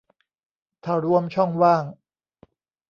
[0.83, 1.83] ถ้ารวมช่องว่าง